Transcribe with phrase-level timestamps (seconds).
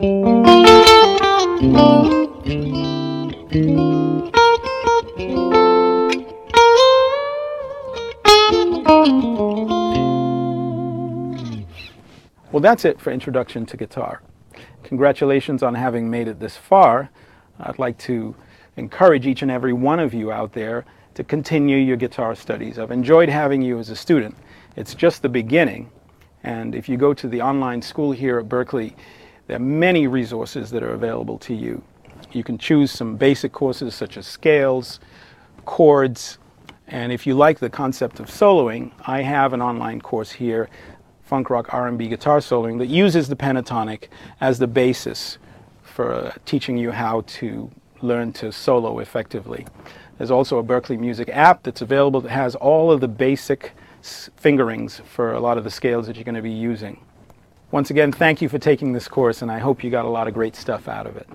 [0.00, 0.10] Well,
[12.60, 14.22] that's it for Introduction to Guitar.
[14.82, 17.10] Congratulations on having made it this far.
[17.60, 18.34] I'd like to
[18.76, 22.78] encourage each and every one of you out there to continue your guitar studies.
[22.78, 24.36] I've enjoyed having you as a student.
[24.76, 25.90] It's just the beginning.
[26.44, 28.94] And if you go to the online school here at Berklee,
[29.52, 31.82] there are many resources that are available to you.
[32.32, 34.98] You can choose some basic courses such as scales,
[35.66, 36.38] chords,
[36.86, 40.70] and if you like the concept of soloing, I have an online course here
[41.22, 44.08] funk rock R&B guitar soloing that uses the pentatonic
[44.40, 45.36] as the basis
[45.82, 49.66] for uh, teaching you how to learn to solo effectively.
[50.16, 55.02] There's also a Berklee Music app that's available that has all of the basic fingerings
[55.04, 57.04] for a lot of the scales that you're going to be using.
[57.72, 60.28] Once again, thank you for taking this course, and I hope you got a lot
[60.28, 61.26] of great stuff out of it.